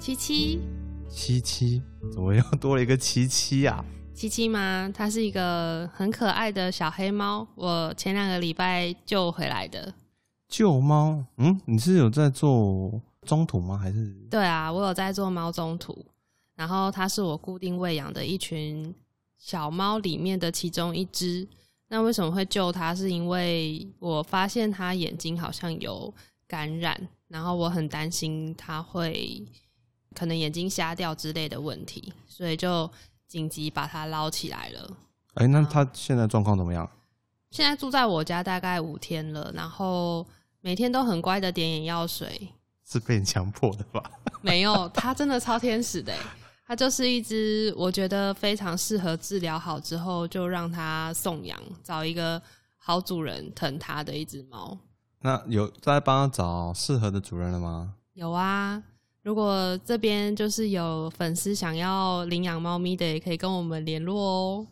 [0.00, 0.58] 七七。
[1.10, 3.84] 七七怎么又多了一个七七啊？
[4.14, 4.90] 七七吗？
[4.94, 9.92] 它是一个很可爱的小黑猫，我前两个礼拜救回来的。
[10.48, 11.22] 救猫？
[11.36, 13.76] 嗯，你是有在做中途吗？
[13.76, 14.10] 还是？
[14.30, 16.06] 对啊，我有在做猫中途，
[16.56, 18.94] 然后它是我固定喂养的一群
[19.36, 21.46] 小猫里面的其中一只。
[21.88, 22.94] 那为什么会救它？
[22.94, 26.12] 是因为我发现它眼睛好像有
[26.48, 29.44] 感染，然后我很担心它会
[30.14, 32.90] 可能眼睛瞎掉之类的问题，所以就
[33.26, 34.96] 紧急把它捞起来了。
[35.34, 36.88] 哎，那它现在状况怎么样？
[37.50, 40.26] 现在住在我家大概五天了，然后
[40.60, 42.48] 每天都很乖的点眼药水。
[42.88, 44.02] 是被你强迫的吧？
[44.42, 46.12] 没有，它真的超天使的。
[46.66, 52.40] 它就是一只我觉得非常适合治疗好之后就让它送养，找一个
[52.76, 54.76] 好主人疼它的一只猫。
[55.20, 57.94] 那有在帮它找适合的主人了吗？
[58.14, 58.82] 有啊，
[59.22, 64.66] 如果这边就是有粉丝想要领养猫咪的，也可以跟我们联络哦。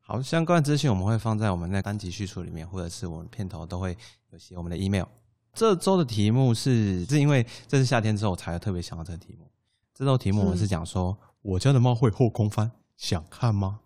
[0.00, 3.96] 好，相关资讯我们会放在我们的单集叙述里面，或者是我们片头都会
[4.30, 5.06] 有写我们的 email。
[5.54, 9.46] 这周的题目是，是因为这是夏天之后，我才特别想到这个题目。
[9.94, 11.16] 这周题目我们是讲说。
[11.44, 13.80] 我家的猫会后空翻，想看吗？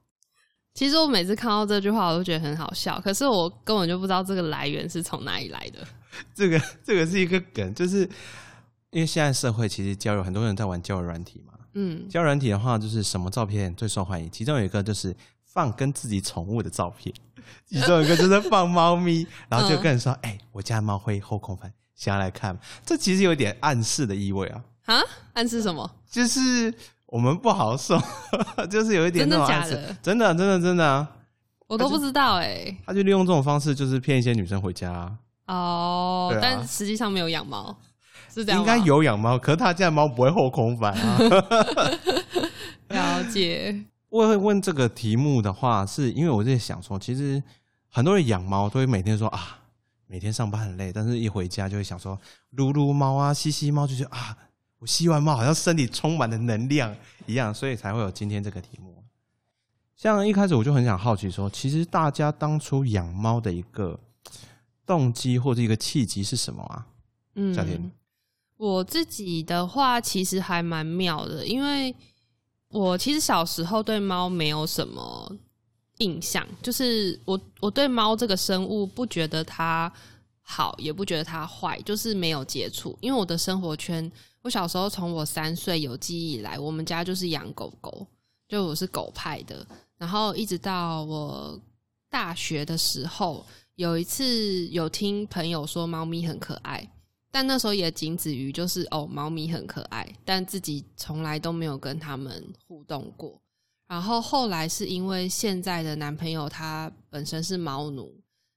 [0.75, 3.01] 其实我每次看到这句话，我都觉得很好笑。
[3.01, 5.78] 可是我根本就不知道这个来源是从哪里来的。
[6.36, 8.06] 这个这个是一个梗，就是
[8.91, 11.55] 因为现在社会其实交友很多人在玩交友软体嘛。
[11.75, 14.31] 嗯，交友软体的话，就是什么照片最受欢迎？
[14.31, 17.14] 其中有一个就是放跟自己宠物的照片，
[17.67, 24.64] 其中有一个就是放猫咪，然后就跟人说：“哎，我家猫会后空翻，想要来看？”这其实有点暗示的意味啊。
[24.86, 25.01] 啊？
[25.35, 25.91] 暗示什么？
[26.11, 26.74] 就是。
[27.08, 27.97] 我们不好受，
[28.68, 29.97] 就是有一点真的假的？
[30.03, 31.08] 真的真的真的啊！
[31.68, 32.77] 我都不知道哎。
[32.85, 35.17] 他就利用这种方式，就是骗一些女生回家。
[35.47, 37.79] 哦，但实际上没有养猫，
[38.41, 41.19] 是这样应该有养猫，可是他家猫不会后空翻啊。
[42.89, 43.85] 了解。
[44.08, 47.42] 我会问这个题目的话，是因为我在想说，其实
[47.91, 49.58] 很多人养猫都会每天说啊，
[50.07, 52.19] 每天上班很累，但是一回家就会想说
[52.51, 54.36] 撸撸猫啊，吸吸猫，就觉得啊。
[54.79, 58.95] 我吸完猫，好像身体充满了能量一样，所以才会有今天这个题目。
[59.97, 63.98] 像一开始我就很想好奇说，其实大家当初养猫的一个
[64.85, 66.86] 动机或者一个契机是什么啊？
[67.36, 67.91] 嗯，夏天，
[68.56, 71.94] 我自己的话其实还蛮妙的，因为
[72.68, 75.30] 我其实小时候对猫没有什么
[75.98, 79.92] 印象，就是我我对猫这个生物不觉得它
[80.40, 84.11] 好，也不觉得它坏，就是没有接触，因为我的生活圈。
[84.42, 88.06] 我小时候从我三岁有记忆以来，我们家就是养狗狗，
[88.46, 89.67] 就我是狗派的。
[89.98, 91.61] 然后一直到我
[92.08, 93.44] 大学的时候，
[93.74, 96.88] 有一次有听朋友说猫咪很可爱，
[97.36, 103.39] 但那时候也仅止于就是哦，猫咪很可爱，但自己从来都没有跟他们互动过。
[103.86, 108.11] 然后后来是因为现在的男朋友他本身是猫奴，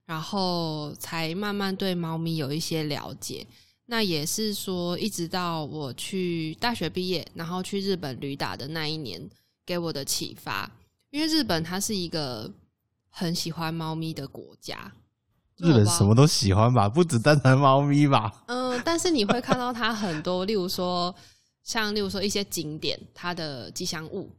[0.06, 3.46] 然后才慢慢对猫咪有一些了解。
[3.88, 9.30] 那也是说，一直到我去大学毕业，然后去日本旅打的那一年，
[9.66, 10.72] 给我的启发。
[11.10, 12.50] 因为日本它是一个
[13.10, 14.94] 很喜欢猫咪的国家，
[15.60, 18.44] 日本什么都喜欢吧，不止单单猫咪吧。
[18.48, 21.14] 嗯，但是你会看到它很多， 例如说，
[21.64, 24.30] 像例如说一些景点，它的吉祥物，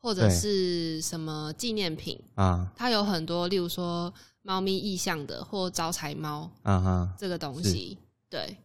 [0.00, 7.98] 或者是什么纪念品啊，它有很多，例如说猫咪意象的或招财猫啊哈，这个东西，
[8.30, 8.56] 对。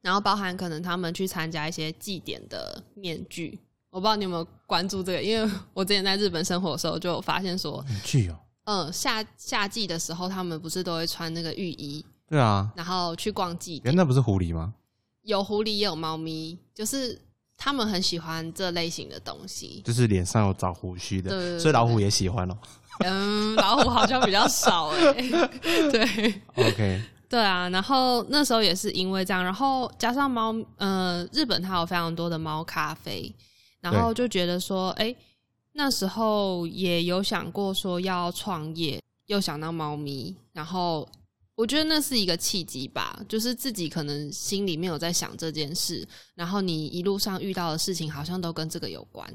[0.00, 3.58] 然后包含可能他们去参加一些祭典的面具，
[3.90, 8.38] 我不知道你有没有关注这个，因为我之前在日本生活的时候就发现说，面具哦，
[8.70, 14.74] 嗯，夏夏季的时候他们不是都会穿那个浴衣，对啊，然后去逛祭，那不是狐狸吗？
[15.22, 17.18] 有狐狸也有猫咪，就是
[17.56, 22.58] 他们很喜欢这类型的东西，就是脸上有长胡须的，所以老虎也喜欢哦。
[23.06, 25.12] 嗯，老虎好像比较少哎，
[25.90, 27.02] 对，OK。
[27.26, 33.34] 对啊，然后那时候也是因为这样，然后加上猫，呃，日本它有非常多的猫咖啡，
[33.80, 35.14] 然后就觉得说，哎，
[35.78, 41.08] 那时候也有想过说要创业，又想到猫咪，然后
[41.54, 46.04] 我觉得那是一个契机吧，就是自己可能心里面有在想这件事，
[46.34, 49.32] 然后你一路上遇到的事情好像都跟这个有关。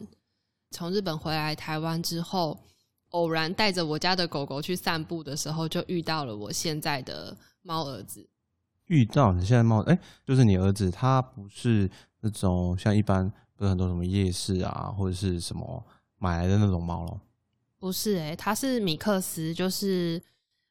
[0.71, 2.59] 从日本回来台湾之后，
[3.11, 8.27] 偶然带着我家的狗狗去散步的时候，就遇到了我现在的猫儿子。
[8.87, 15.81] 遇到你现在猫，哎、就是你儿子，他不是那种像一般不是很多什么夜市啊，或者是什么
[16.23, 17.19] 买来的那种猫咯。
[17.77, 20.21] 不是诶、它是米克斯，就是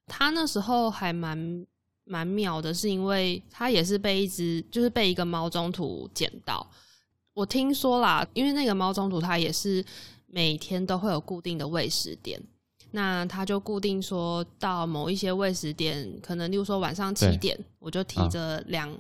[0.07, 1.67] 它那时候还蛮
[2.05, 6.67] 蛮妙的，是因为它也是被一只就是被一个猫中途捡到。
[7.35, 9.85] 我听说啦，因为那个猫中途它也是
[10.27, 12.41] 每天都会有固定的喂食点，
[12.93, 18.91] 那他就固定说到某一些喂食点，可能例如说晚上七对点，我就提啊着两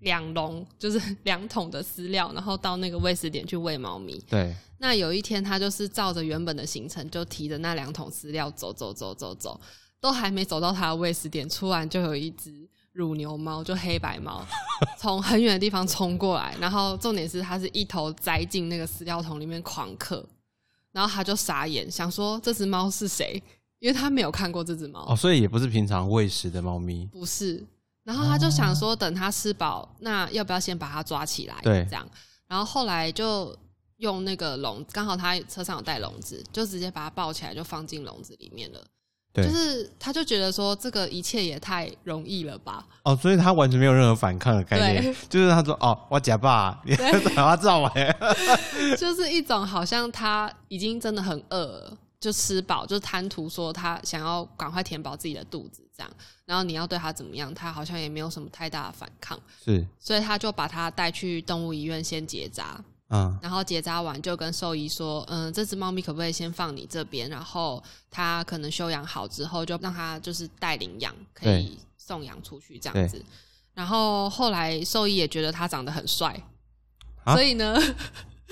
[0.00, 4.22] 两笼， 就是两桶的饲料，然后到那个喂食点去喂猫咪。
[4.28, 9.60] 对，那有一天，他就是照着原本的行程，就提着那两桶饲料走走走走走，
[10.00, 14.44] 都还没走到他的喂食点，突然就有一只乳牛猫，就黑白猫，
[14.98, 20.24] 从很远的地方冲过来，然后重点是它是一头栽进那个饲料桶里面狂嗑，
[20.92, 23.42] 然后他就傻眼，想说这只猫是谁？
[23.78, 27.06] 因为他没有看过这只猫，哦，所以也不是平常喂食的猫咪。
[27.06, 27.64] 不是。
[28.04, 31.56] 然后他就想说，等他吃饱，那要不要先把他抓起来？
[31.62, 32.06] 对这样。
[32.48, 33.56] 然后后来就
[33.98, 38.80] 用那个笼，刚好他车上有带笼子，就直接把他抱起来，就放进笼子里面了。
[39.32, 42.84] 对，就是他就觉得说，这个一切也太容易了吧？
[43.04, 47.92] 哦，所以他完全没有任何反抗的概念对，就是他说哦，我假爸，你把它照完。
[48.98, 56.12] 就是一种好像他已经真的很饿了，就吃饱，就贪图说他想要赶快填饱自己的肚子，这样。
[56.44, 62.78] 然后你要对他怎么样，他好像也没有什么太大的反抗，是，所以他就把他带去动物医院先结扎。
[63.12, 67.28] 嗯，然后结扎完就跟兽医说，嗯，这只猫咪可不可以先放你这边？
[67.28, 73.24] 然后它可能休养好之后，就让它就是带领养，可以送养出去这样子。
[73.74, 76.40] 然后后来兽医也觉得他长得很帅，
[77.24, 77.76] 啊所以呢，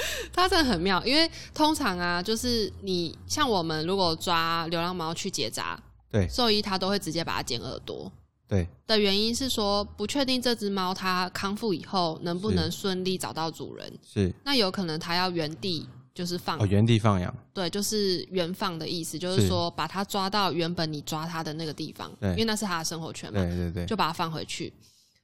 [0.33, 1.05] 它真的很妙。
[1.05, 5.79] 因为通常啊，就是你像我们如果抓流浪猫去结扎，
[6.11, 8.11] 对兽医他都会直接把它剪耳朵。
[8.47, 13.93] 对，的原因是说，不确定这只猫它康复以后能不能顺利找到主人。
[14.03, 24.73] 是那有可能它要原地就是放，哦，原地放养，对，就是原放的意思，就是是说把它抓到原本你抓它的那个地方，对因为那是它的生活圈嘛，对对对，就把它放回去。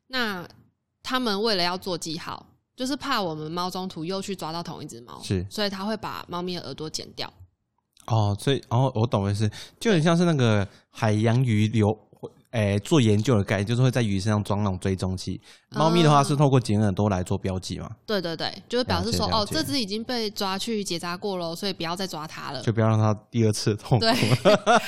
[0.08, 0.46] 那
[1.02, 7.32] 他们为了要做记号，就是怕我们猫中途又去抓到同一只猫，是所以他会把猫咪的耳朵剪掉。
[8.06, 9.50] 哦，所以哦，我懂的是，
[9.80, 11.96] 就很像是那个海洋鱼流，
[12.54, 15.40] 诶、做研究的概念，就是会在鱼身上装那种追踪器。
[15.70, 22.62] 猫咪的话啊是透过剪耳朵来做标记嘛，对对对，就是表示说，哦，这只已经被抓去结扎过喽，所以不要再抓它了。
[22.62, 24.04] 就不要让它第二次痛苦。
[24.04, 24.12] 对，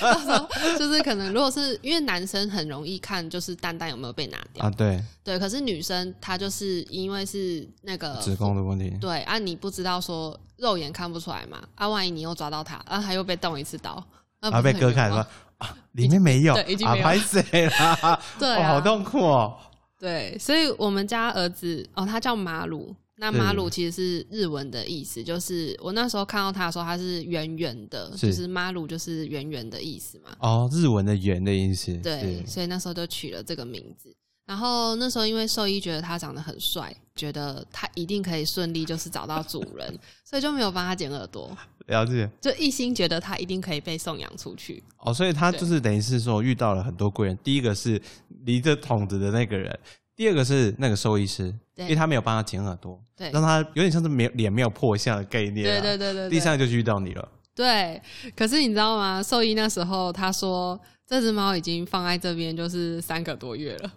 [0.01, 0.49] 到时候
[0.79, 5.37] 就是可能，如果是因为男生很容易看，就是蛋蛋有没有被拿掉，啊，对，对。
[5.37, 8.97] 可是女生她就是因为是那个子宫的问题。
[9.01, 14.01] 对啊，你不知道说肉眼看不出来嘛，啊，万一你又抓到它，啊，它又被动一次刀，
[14.39, 15.27] 啊，被割开了
[15.59, 18.21] 啊，里面没有， 已经没有拍谁啦？
[18.39, 19.57] 对啊哦好痛苦哦。
[19.99, 22.95] 对，所以我们家儿子哦，他叫马鲁。
[23.19, 30.37] 那马鲁其实是日文的意思，就是我那时候看到他的时候，他是圆圆的，是就是马鲁就是圆圆的意思嘛。
[30.41, 31.97] 哦，日文的“圆”的意思。
[32.03, 34.15] 对，是所以那时候就取了这个名字。
[34.45, 42.29] 然后那时候因为兽医觉得他长得很帅，觉得他一定可以顺利就是找到主人，所以就没有帮他剪耳朵，了解。
[42.41, 44.83] 就一心觉得他一定可以被送养出去。
[44.99, 47.39] 哦，所以他就是等于是说遇到了很多贵人。
[47.43, 48.01] 第一个是
[48.45, 49.79] 离着筒子的那个人，
[50.15, 51.45] 第二个是那个兽医师，
[51.77, 55.81] 因为他没有帮他剪耳朵，对让他有点像是没有脸没有破相的概念、对啊。
[55.81, 57.29] 对对对对，第三个就是遇到你了。
[57.55, 58.01] 对。
[58.35, 59.23] 可是你知道吗？
[59.23, 63.91] 兽医那时候他说，这只猫已经放在这边就是三个多月了，都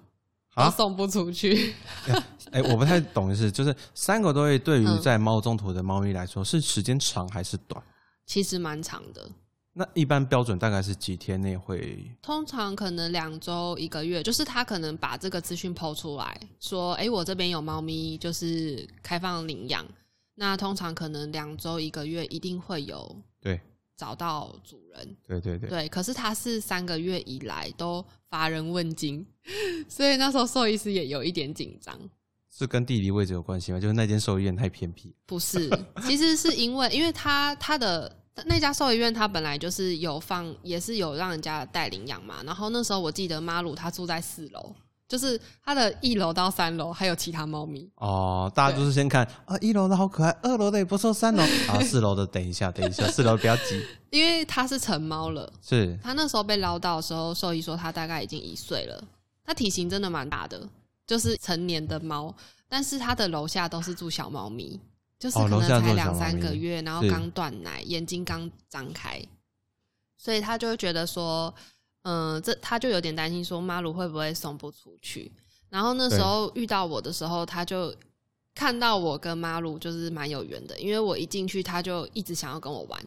[0.60, 1.74] 啊送不出去。
[2.51, 7.84] 哎、我不太懂的是，就是三个多月对于嗯在猫中途的猫咪来说，是时间长还是短？
[8.25, 9.30] 其实蛮长的，
[9.74, 12.12] 那一般标准大概是几天内会？
[12.22, 19.86] 通常可能两周一个月，就是他可能把这个资讯抛出来说，哎、我这边有猫咪，就是开放领养。
[20.36, 23.60] 那通常可能两周一个月一定会有对
[24.00, 25.89] 找到主人，对对对，对。
[25.89, 29.25] 可是他是三个月以来都乏人问津，
[29.89, 32.00] 所以那时候兽医师也有一点紧张。
[32.50, 33.79] 是跟地理位置有关系吗？
[33.79, 35.13] 就是那间兽医院太偏僻。
[35.27, 35.70] 不是，
[36.03, 38.10] 其实是因为，因为他他的
[38.46, 42.41] 那家兽医院，他本来就是有放，也是有让人家带领养嘛。
[42.46, 44.74] 然后那时候我记得马鲁他住在四楼，
[45.10, 47.89] 就是它的一楼到三楼还有其他猫咪。
[47.96, 53.84] 哦，大家就是先看啊，一楼的好可爱，二楼的也不错，三 楼啊，四楼的等一下，等一下，四楼不要急。
[54.12, 55.98] 因为它是成猫了，是。
[56.04, 59.04] 它那时候被捞到的时候，兽医说它大概已经一岁了。
[59.44, 60.62] 它体型真的蛮大的，
[61.08, 62.34] 就是成年的猫，
[62.68, 64.80] 但是它的楼下都是住小猫咪，
[65.18, 67.10] 就是可能才两三个月，然后是。
[67.10, 69.20] 刚断奶，眼睛刚张开，
[70.20, 71.51] 所以他就会觉得说，
[72.03, 75.32] 嗯、这他就有点担心说妈鲁会不会送不出去。
[75.70, 77.94] 然后那时候遇到我的时候，他就
[78.56, 83.00] 看到我跟妈鲁就是蛮有缘的，因为我一进去他就一直想要跟我玩。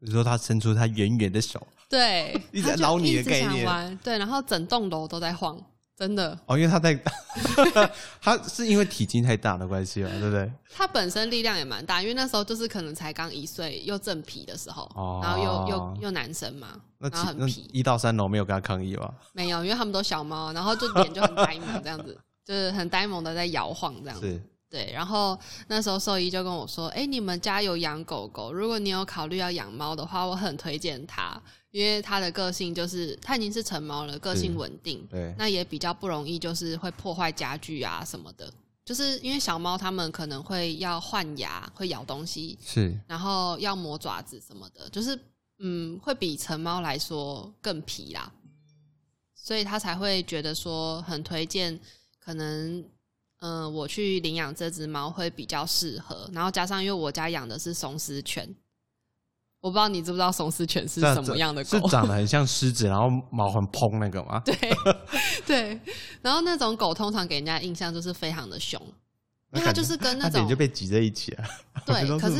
[0.00, 5.62] 你说他伸出他圆圆的手，对， 一直捞你的一直概念对，然后整栋楼都在晃，
[6.00, 6.36] 真的。
[6.46, 6.98] 哦，因为他在，
[8.22, 10.50] 他是因为体积太大的关系嘛，对不对？
[10.74, 19.12] 他本身力量也蛮大，因为那时候就是可能才刚一岁，又正皮的时候，哦然后又又又男生嘛，那然后很皮，一到三楼没有跟他抗议吧？
[19.34, 22.16] 没有，因为他们都小猫，然后就脸就很呆萌这样子，
[22.46, 24.42] 就是很呆萌的在摇晃这样子。
[24.70, 38.52] 是，对，然后那时候兽医就跟我说：“哎，你们家有养狗狗，如果你有考虑要养猫的话，我很推荐它，因为它的个性就是它已经是成猫了，个性是稳定，对，那也比较不容易就是会破坏家具啊什么的。
[38.82, 45.16] 就是因为小猫它们可能会要换牙，会咬东西，是然后要磨爪子什么的，就是
[45.58, 48.32] 嗯，会比成猫来说更皮啦，
[49.34, 51.78] 所以他才会觉得说很推荐，
[52.18, 52.82] 可能
[53.40, 58.48] 嗯、呃我去领养这只猫会比较适合，然后加上因为我家养的是松狮犬，
[59.60, 61.88] 我不知道你知不知道松狮犬是什么样的狗是？
[61.88, 64.40] 长得 很像狮子，然后毛很蓬那个吗？
[64.46, 64.56] 对
[65.46, 65.80] 对，
[66.22, 68.80] 然后那种狗通常给人家印象就是非常的凶，
[69.52, 71.44] 因为它就是跟那种就被挤在一起了。
[71.86, 72.36] 对，都可是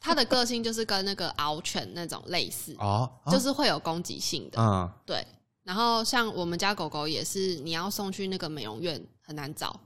[0.00, 4.60] 它的个性就是跟那个獒犬那种类似，哦，就是会有攻击性的。
[4.60, 5.26] 嗯，对，
[5.62, 9.78] 然后像我们家狗狗也是，你要送去那个美容院很难找，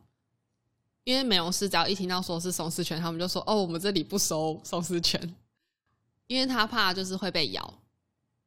[1.08, 5.18] 因为美容师只要一听到说是松狮犬，他们就说哦，我们这里不收松狮犬，
[6.26, 7.62] 因为他怕就是会被咬。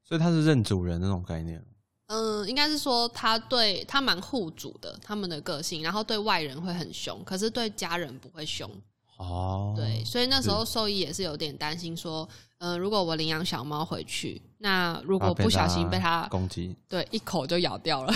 [0.04, 1.60] 所以他是认主人那种概念。
[2.06, 8.70] 嗯，应该是说他对他蛮护主的，他们的个性，然后对外人会很凶，可是对家人不会凶。
[9.18, 18.14] 哦，对，所以那时候兽医也是有点担心说，嗯、如果我领养小猫回去，那如果不小心被它攻击，对一口就咬掉了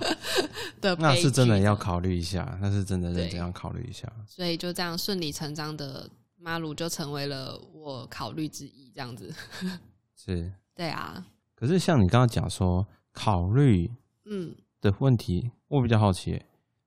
[0.98, 3.28] 那是真的要考虑一下，那是真的认对。
[3.30, 4.10] 真要考虑一下。
[4.26, 9.34] 所以就这样顺理成章的，马鲁就成为了我考虑之一，这样子。
[10.16, 11.24] 是，对啊，
[11.54, 13.90] 可是像你刚刚讲说考虑
[14.24, 16.42] 嗯，的问题，我比较好奇。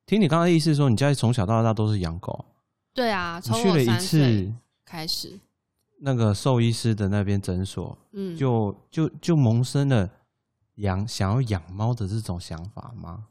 [0.06, 2.46] 听你刚刚的意思说，你家从小到大都是养狗，
[2.94, 4.51] 对啊，从去了一次
[4.84, 5.39] 开始，
[6.00, 10.10] 那个兽医师的那边诊所，嗯，就就就萌生了
[10.79, 13.25] 养想要养猫的这种想法吗？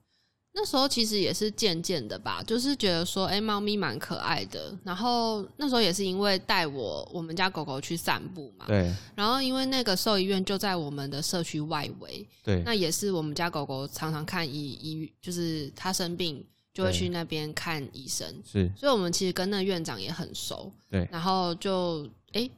[0.55, 4.76] 那时候其实也是渐渐的吧，就是觉得说，哎、猫咪蛮可爱的。
[4.83, 20.73] 然后那时候也是因为带我我们家狗狗去散步嘛，对然后因为那个兽医院就在我们的社区外围，对，那也是我们家狗狗常常看医医，就是它生病就会去那边看医生，是，所以我们其实跟那院长也很熟。
[20.90, 22.50] 对然后就哎，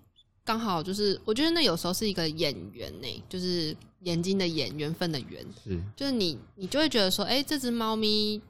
[0.43, 8.41] 刚好就是我觉得那有时候是一个演员呢，就是眼睛的眼，缘分的缘，是就是你你就会觉得说，哎，这只猫咪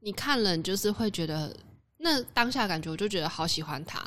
[0.00, 1.54] 你看了，你就是会觉得
[1.98, 4.00] 那当下感觉，我就觉得好喜欢它。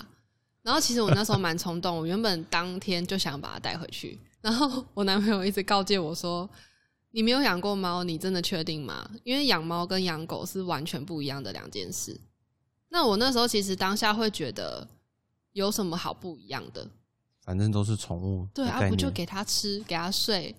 [0.64, 6.50] 然后其实我那时候蛮冲动，我原本当天就想把它带回去， 然后我男朋友一直告诫我说。
[7.14, 9.12] 你没有养过猫，你真的确定吗？
[9.26, 12.18] 因为养猫跟养狗是完全不一样的两件事。
[12.88, 14.88] 那我那时候其实当下会觉得
[15.52, 16.88] 有什么好不一样的？
[17.42, 20.56] 反正都是宠物对啊，不就给它吃，给它睡，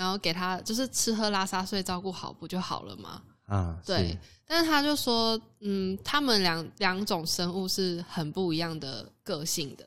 [0.00, 3.20] 然后给他就是吃喝拉撒睡，照顾好不就好了吗？
[3.44, 9.86] 啊，对是，但是他就说，嗯，他们两两种生物是很不一样的个性的。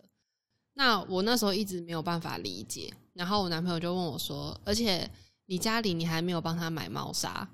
[0.75, 5.09] 那我那时候一直没有办法理解，然后我男朋友就问我说，而且
[5.47, 7.49] 你家里你还没有帮他买猫砂，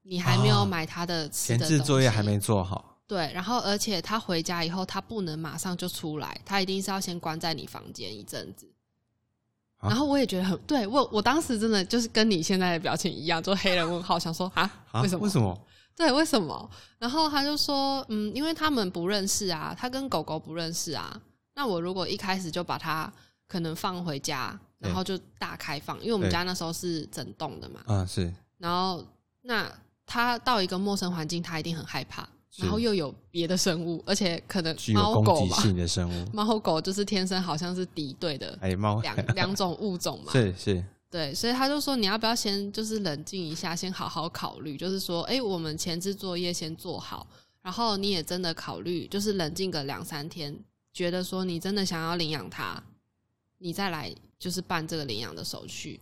[0.00, 8.66] 你还没有哦买他的吃前置作业还没做好，对，然后而且他回家以后，他不能马上就出来，他一定是要先关在你房间一阵子。
[9.78, 15.24] 啊然后我也觉得很对我，我当时真的就是跟你现在的表情一样，就黑人问号，想说 啊，啊为什么？
[15.24, 15.58] 为什么？
[15.96, 16.70] 对，为什么？
[16.98, 21.20] 然后他就说，嗯，因为他们不认识啊，他跟狗狗不认识啊。
[21.54, 23.12] 那我如果一开始就把它
[23.48, 29.04] 可能放回家，然后就大开放，因为我们家那时候是整栋的嘛，啊，是然后
[29.42, 29.68] 那
[30.06, 32.28] 他到一个陌生环境，他一定很害怕，是
[32.58, 40.84] 然后又有别的生物，而且可能猫狗吧，击性的生物， 猫狗就是天生好像是敌对的哎，猫两两种物种嘛， 是是。
[41.10, 47.26] 对，所以他就说你要不要先就是冷静一下，先好好考虑，就是说，哎，我们前置作业先做好，
[47.62, 50.54] 然后你也真的考虑，就是冷静个两三天，
[50.92, 52.82] 觉得说你真的想要领养它，
[53.56, 55.98] 你再来就是办这个领养的手续，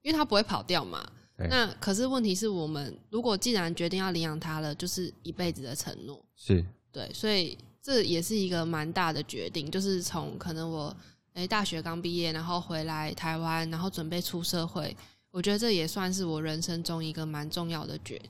[0.00, 1.06] 因为它不会跑掉嘛。
[1.38, 6.20] 对那可是问题是我们如果既然决定要领养它了，就是一辈子的承诺。
[6.34, 10.94] 是对，所以这也是一个蛮大的决定，就是从可能我
[11.34, 14.96] 诶、大学刚毕业，然后回来台湾，然后准备出社会，
[15.30, 18.20] 我觉得这也算是我人生中一个蛮重要的决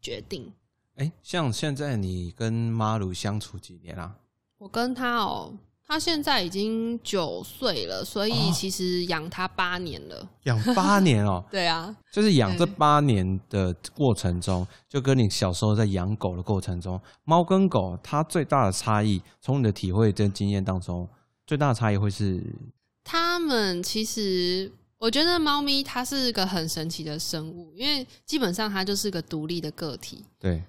[0.00, 0.52] 决定。
[0.96, 4.16] 哎、像现在你跟妈鲁相处几年啦、
[4.56, 5.54] 我跟他哦，
[5.88, 10.28] 他现在已经九岁了，所以哦其实养他八年了。
[10.42, 21.08] 养八年哦、 对啊，就是养这八年的过程中，就跟你小时候在养狗的过程中，猫跟狗它最大的差异，从你的体会跟经验当中，
[21.46, 22.38] 最大的差异会是
[23.02, 30.22] 它们其实我觉得猫咪它是个很神奇的生物，因为基本上它就是个独立的个体。
[30.38, 30.62] 对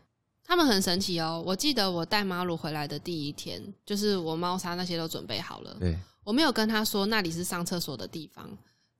[0.49, 1.43] 他们很神奇哦！
[1.45, 8.49] 我记得我带马鲁回来的第一天，就是我猫砂那些都准备好了，对我没有跟他说那里是上厕所的地方，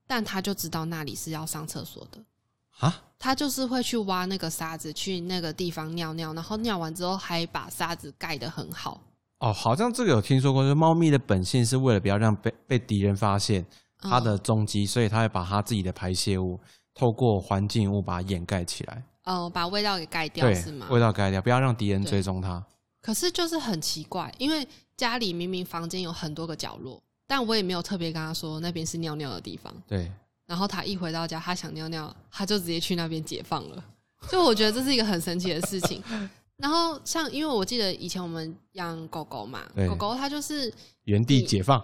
[0.06, 2.22] 但他就知道那里是要上厕所的。
[2.78, 9.00] 啊，他就是会去挖那个沙子，去那个地方尿尿，然后尿完之后还把沙子盖得很好。
[9.40, 13.66] 哦，好像这个有听说过，就是猫咪的本性是为了不要让被被敌人发现
[13.98, 16.60] 它嗯的踪迹，所以它会把它自己的排泄物
[16.94, 22.64] 透过环境物把它掩盖起来，哦、把味道给盖掉是吗？，味道盖掉，不要让敌人追踪它。
[23.02, 29.72] 可是就是很奇怪，因为家里明明房间有很多个角落，但我也没有特别跟他说那边是尿尿的地方。
[29.86, 30.10] 对，
[30.46, 33.84] 然后他一回到家，他想尿尿，他就直接去那边解放了。
[34.30, 36.02] 就我觉得这是一个很神奇的事情。
[36.60, 40.70] 然后像，因为我记得以前我们养狗狗嘛，狗狗它就是
[41.04, 41.82] 原地解放。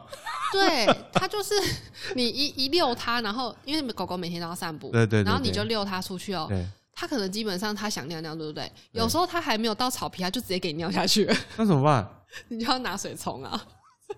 [0.53, 1.55] 对它就是
[2.15, 6.45] 你一一遛它，然后因为狗狗每天都要散步，对对对然后你就遛它出去哦。
[6.47, 6.67] 对，
[6.97, 8.73] 它可能基本上他想尿尿，对不对？
[8.93, 12.09] 有时候他还没有到草皮，它就直接给你尿下去了，那怎么办？
[12.49, 13.63] 你就要拿水冲啊。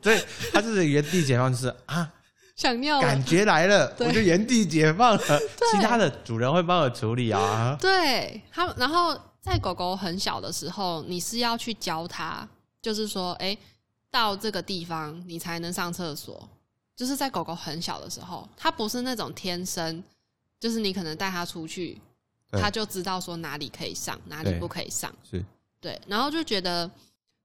[0.01, 2.09] 对，他就是原地解放，就是啊，
[2.55, 5.41] 想尿感，觉来了，我就原地解放了，
[5.73, 7.77] 其他的主人会帮我处理啊。
[7.81, 12.49] 对他，然后在狗狗很小的时候，你是要去教它，
[12.81, 13.57] 就是说，哎，
[14.11, 16.49] 到这个地方你才能上厕所。
[16.95, 20.03] 就是在狗狗很小的时候，它不是那种天生，
[20.59, 22.01] 就是你可能带它出去，
[22.51, 22.61] 对。
[22.61, 25.13] 它就知道说哪里可以上，哪里不可以上。
[25.29, 25.45] 是，
[25.81, 26.91] 对，然后就觉得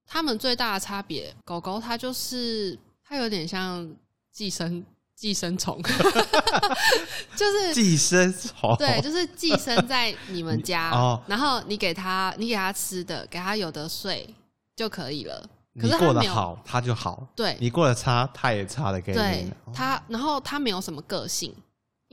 [0.06, 3.90] 他们最大的差别，狗狗它就是它有点像
[4.32, 4.84] 寄生
[5.16, 5.82] 寄生虫，
[7.36, 8.76] 就是寄生虫。
[8.78, 11.22] 对，就是寄生在你们家， 哦。
[11.28, 14.34] 然后你给它，你给它吃的，给它有的睡
[14.76, 15.50] 就可以了。
[15.80, 17.58] 可是过得好，它就好；对。
[17.60, 21.52] 你过得差，它也差的概对它，然后它没有什么个性，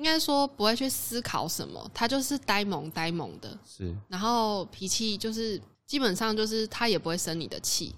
[0.00, 7.94] 应该说不会去思考什么，他就是呆萌呆萌的，是然后脾气就是基本上就是他也不会生你的气，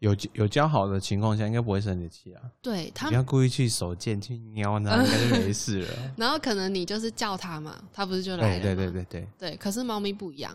[0.00, 2.42] 有有交好的情况下，应该不会生你的气啊。
[2.60, 5.88] 对他不要故意去手贱去瞄它，应该就没事了。
[6.14, 10.54] 然后可能你就是叫它嘛，它不是就来了对吗对对对对，对，可是猫咪不一样，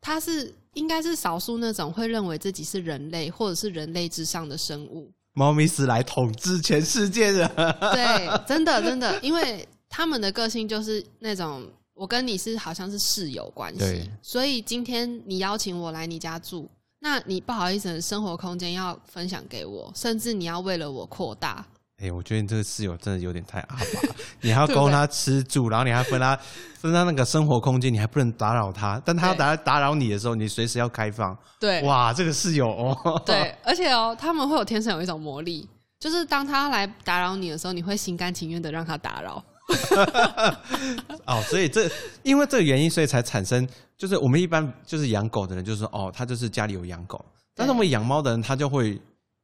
[0.00, 5.08] 它是应该是少数那种会认为自己是人类或者是人类之上的生物。
[5.34, 7.46] 猫咪是来统治全世界的。
[7.94, 16.68] 对，真的真的，因为他们的个性就是那种，我跟你是好像是室友关系，所以今天你邀请我来你家住，
[17.00, 21.64] 那你不好意思，生活空间要分享给我，甚至你要为了我扩大。
[22.00, 26.38] 哎、我觉得你这个室友真的有点太阿爸， 你还要供他吃住，然后你还分他
[26.76, 31.36] 分他那个生活空间，你还不能打扰他，但他要打打扰你的时候，你随时要开放。
[31.58, 39.42] 对，哇，这个室友哦，对，而且哦，他们会有天生有一种魔力，就是当他来打扰你的时候，你会心甘情愿的让他打扰。
[41.26, 41.90] 哦，所以这
[42.22, 47.22] 因为这个原因，所以才产生，就是我们一般就是养狗的人，就是说哦，他就是家里有养狗，
[47.54, 48.94] 但是我们养猫的人，他就会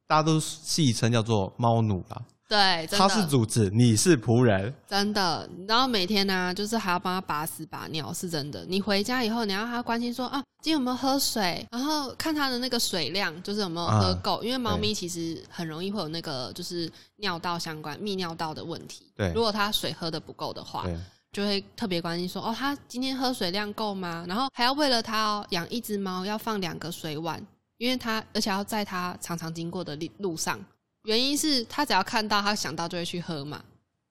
[0.07, 2.23] 大家都戏称叫做猫奴啦，
[2.55, 8.65] 对，真他是主子，你是仆人，真的，然后每天呢、就是还要帮他把屎把尿，是真的。
[8.69, 19.11] 你回家以后，你要他关心说啊，今天有没有喝水，然后看他的那个水量，就是有没有喝够，因为猫咪其实很容易会有那个就是尿道相关泌尿道的问题。
[19.17, 19.33] 对。
[19.35, 20.97] 如果他水喝的不够的话，对。
[21.33, 24.25] 就会特别关心说哦，他今天喝水量够吗？
[24.29, 27.45] 然后还要为了他哦养一只猫要放两个水碗，
[27.79, 30.65] 因为他而且要在他常常经过的路路上，
[31.05, 33.63] 原因是他只要看到他想到就会去喝嘛。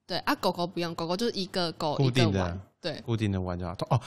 [0.06, 2.60] 对啊，狗狗不用，狗狗就是一个狗一个固定的碗。
[2.80, 3.74] 对固定的碗就好。
[3.88, 4.00] 哦，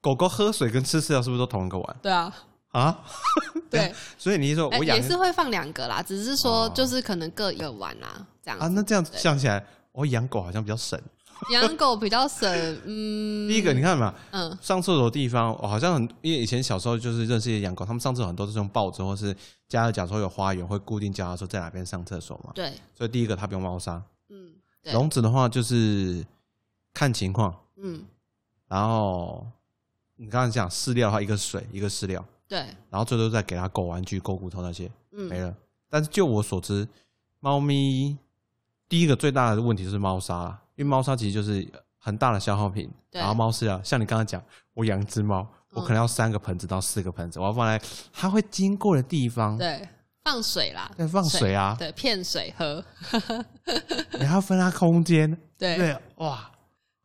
[0.00, 2.34] 狗狗喝水跟吃饲料是不是都同一个碗对啊，
[2.70, 3.04] 啊？
[3.70, 8.68] 对，所以你是说哎我养也是会放两个啦，只是说哦就是可能各一个碗啦，这样啊？
[8.68, 10.98] 那这样想起来，我养狗好像比较省。
[11.50, 12.48] 养狗比较省，
[12.84, 19.34] 嗯，第一个，你看嘛，嗯，上厕所的地方，我好像很，因为以前小时候就是认识一些养狗，他们上厕所很多是用抱着，或是
[19.68, 22.52] 家里假如说有花园，会固定教他说在哪边上厕所嘛。
[22.54, 24.00] 对，所以第一个，他不用猫砂。
[24.28, 24.52] 嗯，
[24.82, 26.24] 对，笼子的话就是
[26.94, 28.04] 看情况，嗯，
[28.68, 29.46] 然后
[30.16, 35.56] 你刚刚讲饲料的话，一个水，一个饲料，对，然后最多再给它狗玩具、狗骨头那些，没嗯，了。
[35.90, 36.88] 但是就我所知，
[37.40, 38.16] 猫咪
[38.88, 41.66] 第一个最大的问题就是猫砂啦，因为猫砂其实就是
[41.98, 42.90] 很大的消耗品。
[43.12, 44.42] 然后猫饲料，像你刚刚讲，
[44.74, 47.80] 我养一只猫，我可能要三个盆子到四个盆子，我要放在
[48.12, 49.86] 它会经过的地方，对，
[50.24, 52.82] 放水啦，对，放水啊，对，骗水喝，
[54.18, 55.76] 你还要分它空间， 对。
[55.76, 56.50] 对，哇，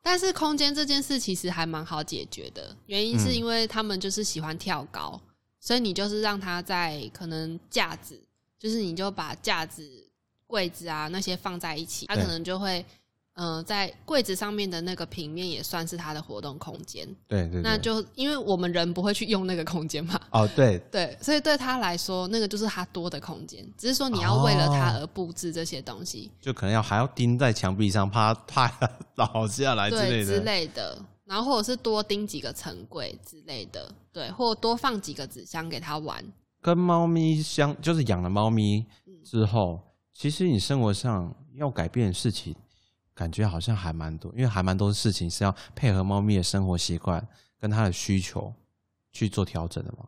[0.01, 5.19] 但是空间这件事其实还蛮好解决的，原因是嗯因为他们就是喜欢跳高，
[5.59, 8.17] 所以你就是让它在可能架子，
[8.57, 10.09] 就是你就把架子、
[10.45, 12.85] 柜子啊那些放在一起，它可能就会。
[13.39, 24.97] 嗯、在柜子上面的那个平面也算是它的活动空间，对对对，那就因为我们人不会去用那个空间嘛，哦，对， 对，所以对他来说，那个就是他多的空间，只是说你要为了他哦。
[25.01, 30.43] 而布置这些东西，就可能要还要钉在墙壁上，怕怕它 倒下来之对之类的。
[30.43, 36.23] 类的，然后或者是多钉几个层柜之类的，对，或多放几个纸箱给他玩，
[36.59, 39.13] 跟猫咪相，就是养了猫咪嗯。
[39.23, 39.79] 之后，
[40.11, 42.55] 其实你生活上要改变的事情，
[43.17, 47.27] 感觉好像还蛮多，因为还蛮多事情是要配合猫咪的生活习惯
[47.59, 48.53] 跟它的需求
[49.11, 50.05] 去做调整的嘛。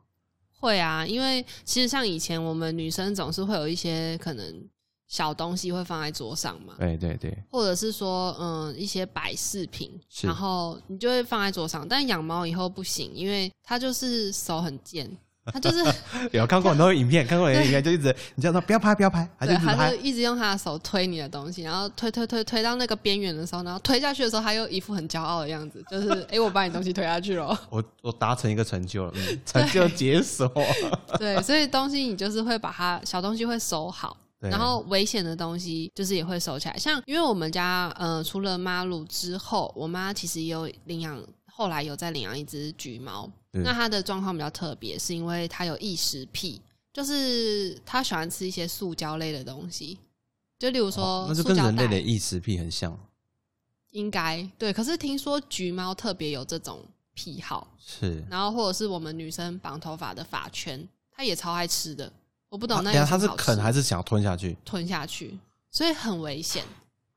[0.60, 4.64] 会啊，因为其实像以前我们女生总是会有一些可能
[5.08, 15.10] 小东西会放在桌上嘛，对对对，或者是说嗯一些摆饰品，然后你就会放在桌上，但养猫以后不行，因为它就是手很贱，
[15.46, 15.84] 它就是。
[16.32, 19.96] 有看过很多影片，看过很多影片，就一直你叫他不要拍，不要拍，他就，一直拍他就。
[19.98, 27.48] 一直用他的手推你的东西，然后推推推推到那个边缘的时候，然后推下去的时候，他又一副很骄傲的样子，就是 哎、诶我把你东西推下去了。
[27.70, 30.52] 我我达成一个成就了，嗯成就解锁。
[31.18, 36.78] 对，所以东西你就是会把它小东西会收好，然后危险的东西就是也会收起来。
[36.78, 41.22] 像因为我们家呃除了妈乳之后，我妈其实也有领养，
[41.52, 43.30] 后来有在领养一只橘猫。
[43.52, 46.62] 对那它的状况比较特别，是因为它有异食癖，
[46.94, 49.98] 就是它喜欢吃一些塑胶类的东西，
[50.60, 52.98] 就例如说、哦那就跟人类的异食癖很像，
[53.92, 56.84] 应该对，可是听说橘猫特别有这种
[57.14, 58.24] 癖好，是。
[58.30, 62.12] 然后或者是我们女生绑头发的发圈，它也超爱吃的。
[62.50, 64.58] 我不懂那啊等一下他是啃还是想要吞下去？
[64.66, 65.38] 吞下去，
[65.72, 66.64] 所以很危险。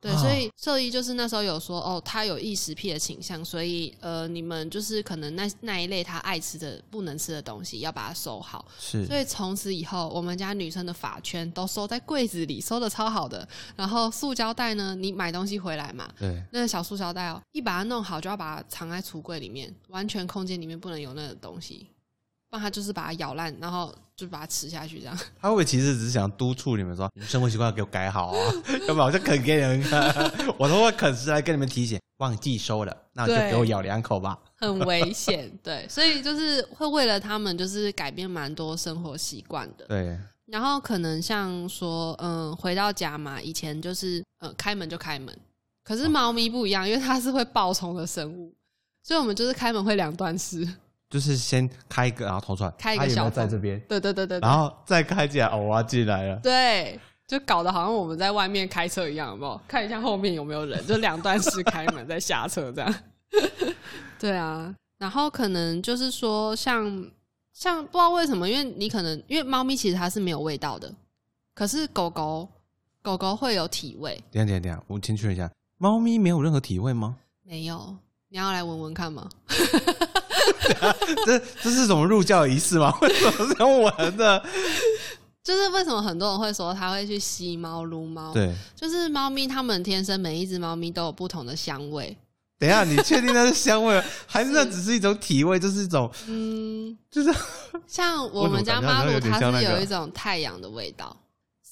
[0.03, 8.67] 对，啊所以兽医就是那时候有说，哦，他有异食癖的倾向，所以呃，你们就是可能那那一类他爱吃的、不能吃的东西，要把它收好。
[8.81, 13.47] 是所以从此以后，我们家女生的发圈都收在柜子里，收的超好的。
[13.77, 21.87] 然后塑胶袋呢，你买东西回来嘛，对，那个小塑胶袋哦，一把它弄好，就要把它藏在橱柜里面，完全空间里面不能有那个东西，
[22.53, 25.19] 不然它就是把它咬烂，然后就把它吃下去这样。
[25.41, 28.53] 他会不会其实只是想督促你们说，你们生活习惯要给我改好啊？
[28.87, 30.12] 要不然我就啃给你们看，
[30.59, 34.38] 我都会啃食来跟你们提醒，忘记收了，那就对给我咬两口吧。
[34.57, 39.87] 很危险，对，所以就是会为了他们，就是改变蛮多生活习惯的。
[39.87, 45.35] 对，然后可能像说，嗯，回到家嘛，以前就是，嗯，开门就开门，
[45.83, 48.53] 可是猫咪不一样，因为它是会爆冲的生物，
[49.03, 50.69] 所以我们就是开门会两段式。
[51.12, 56.37] 就是先开一个，然后投出来，开一个他有没有小在这边，对对对对对然后再开起来，哦，我要进来了。
[56.37, 59.61] 对，就搞得好像我们在外面开车一样，有没有？
[59.68, 62.94] 看一下后面有没有人，就两段式开门再下车这样。
[64.18, 66.85] 对啊，然后可能就是说像，
[67.53, 70.90] 像不知道为什么，因为你可能因为猫咪其实它是没有味道的，
[71.55, 72.48] 可是狗狗
[73.03, 77.16] 狗狗会有体味，等一下等下等一下，我先确认一下，猫咪没有任何体味吗？
[77.42, 77.94] 没有？
[78.29, 79.29] 你要来闻闻看吗？
[81.27, 82.93] 这这是什么入教仪式吗？
[83.03, 84.45] 为什么是用闻的？
[85.43, 92.17] 就是为什么很多人会说他会去吸猫、撸猫？，对，就是猫咪它们天生每一只猫咪都有不同的香味。
[92.61, 95.59] 等一下，你确定那是香味， 还是那只是一种体味？
[95.59, 97.35] 就是一种，嗯，就是
[97.89, 101.17] 像我们家妈鲁，它是有一种太阳的味道，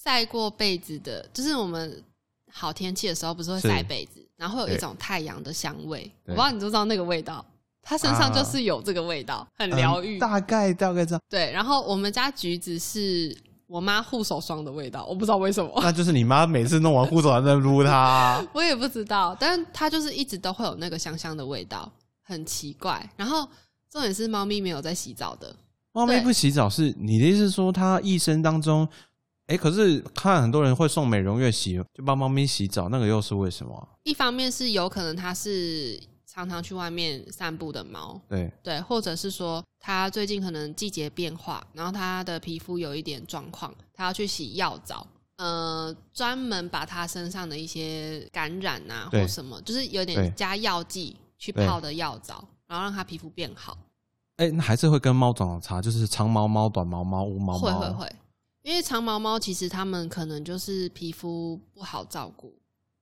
[0.02, 2.02] 晒过被子的，就是我们
[2.50, 7.44] 好天气的时候不是会晒被子，然后会有一种太阳的香味，我不知道你知不知道那个味道，
[7.90, 10.16] 它身上就是有这个味道，很疗愈。
[10.16, 15.72] 嗯大概大概这样，对，然后我们家橘子是我妈护手霜的味道，我不知道为什么。
[15.82, 18.40] 那就是你妈每次弄完护手还在撸它。
[18.54, 21.90] 我也不知道，但是它就是一直都会有那个香香的味道，
[22.22, 23.04] 很奇怪。
[23.16, 23.44] 然后
[23.90, 25.52] 重点是猫咪没有在洗澡的，
[25.90, 28.86] 猫咪不洗澡是你的意思说它一生当中，
[29.48, 36.00] 哎、可是看很多人会送美容院洗，就帮猫咪洗澡，那个又是为什么啊、一方面是有可能它是
[36.32, 45.06] 常常去外面散步的猫，对，对，或者是说它最近可能季节变化，然后它的皮肤有一点状况，它要去洗药澡。
[45.36, 53.76] 呃，专门把它身上的一些感染啊或什么，就是有对点加药剂去泡的药澡，然后让它皮肤变好。
[54.36, 57.58] 哎、那还是会跟猫种有差，就是长毛猫、短毛猫、无毛猫。
[57.58, 58.16] 会会会，
[58.62, 62.54] 因为长毛猫其实它们可能就是皮肤不好照顾，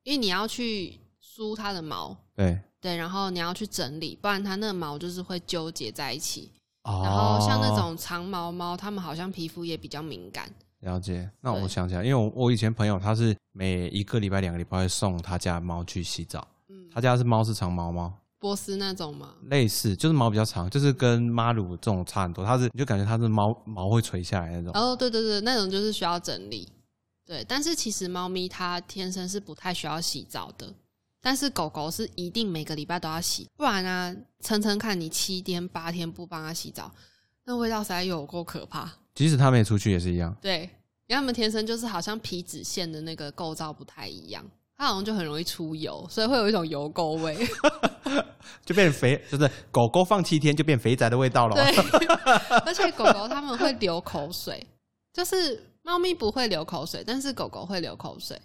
[0.04, 6.50] 因为你要去梳它的毛，对，对，然后你要去整理，不然它那个毛就是会纠结在一起。
[6.84, 10.48] 哦，然后像那种长毛猫，它们好像皮肤也比较敏感。
[10.80, 11.28] 了解。
[11.40, 22.44] 那我对想起来，因为我我以前朋友他是每一个礼拜、两个礼拜会送他家的猫去洗澡，嗯，他家是猫是长毛猫，波斯那种吗，类似就是毛比较长，就是跟马鲁这种差很多。
[22.44, 24.70] 它是你就感觉它是毛毛会垂下来那种。
[24.72, 26.68] 哦，对对对，那种就是需要整理。
[27.26, 30.72] 对，但是其实猫咪它天生是不太需要洗澡的，
[31.28, 36.90] 但是狗狗是一定每个礼拜都要洗，不然啊，称称看你七天八天不帮它洗澡，
[37.44, 38.90] 那味道实在有够可怕。
[39.14, 40.34] 即使它没出去也是一样。
[40.40, 40.62] 对，
[41.06, 44.42] 因为它们天生就是好像皮脂腺的那个构造不太一样，
[44.74, 47.36] 它好像就很容易出油，所以会有一种油垢味。
[48.64, 51.54] 就变肥，就是狗狗放七天就变肥宅的味道了。
[51.54, 51.76] 对，
[52.64, 54.66] 而且狗狗它们会流口水，
[55.12, 58.40] 就是猫咪不会流口水，但是狗狗会流口水。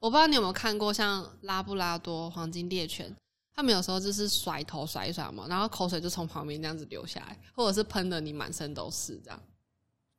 [0.00, 3.14] 我不知道你有没有看过，像拉布拉多、黄金猎犬，
[3.52, 9.40] 它们有时候就是甩头甩一甩嘛，然后口水就从旁边这样子流下来，或者是喷的你满身都是这样。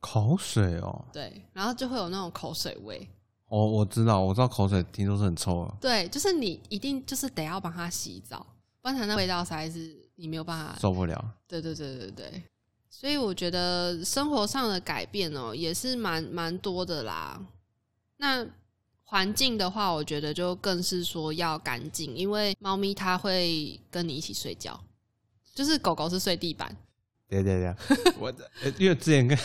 [0.02, 3.08] 口水哦，对，然后就会有那种口水味。
[3.48, 8.46] 哦，我知道，我知道口水听说是很臭的，对，就是你一定就是得要帮它洗澡，
[8.82, 11.34] 不然它那味道实在是你没有办法受不了。
[11.48, 12.44] 对对对对对，
[12.90, 17.42] 所以我觉得生活上的改变哦，也是蛮蛮多的啦。
[18.18, 18.46] 那
[19.10, 24.80] 环境的话，我觉得就更是说要干净，因为猫咪它会跟你一起睡觉，
[25.56, 26.76] 就是狗狗是睡地板，
[27.28, 27.76] 对对对，
[28.20, 28.32] 我
[28.64, 29.36] 呃因为之前跟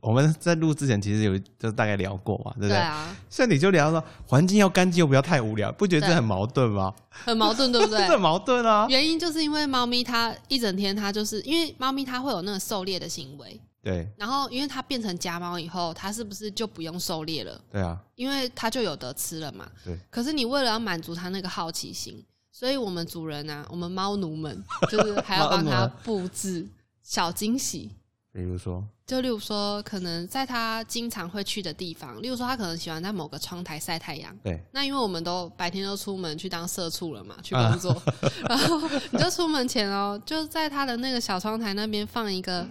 [0.00, 2.76] 我们在录之前，其实有就大概聊过嘛，对不对？
[2.76, 6.92] 啊，像你就聊说环境要干净，又不要太无聊，不觉得这很矛盾吗？
[7.10, 8.08] 很矛盾，对不对 这？
[8.08, 8.88] 很矛盾啊。
[8.90, 17.60] 原因就是因为猫咪它一整天它就是因为猫咪它会有那个狩猎的行为，对然后因为它变成家猫以后，它是不是就不用狩猎了？
[17.70, 19.70] 对啊，因为它就有得吃了嘛。
[19.84, 19.96] 对。
[20.10, 26.66] 可是你为了要满足它那个好奇心，所以我们主人啊，我们猫奴们，就是 还要帮它布置
[27.02, 27.90] 小惊喜。
[28.32, 34.36] 比如说，就例如说，可能在它经常会去的地方，例如说，它可能喜欢在某个窗台晒太阳。
[34.42, 38.02] 对那因为我们都白天都出门去当社畜了嘛，去啊工作，
[38.48, 42.66] 然后你就出门前哦，就在它的那个小窗台那边放一个